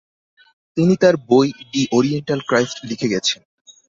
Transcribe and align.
তিনি 0.77 0.93
তার 1.01 1.15
বই 1.29 1.47
দি 1.71 1.81
ওরিয়েন্টাল 1.91 2.39
ক্রাইস্ট 2.47 2.77
লিখে 2.89 3.11
গেছেন। 3.13 3.39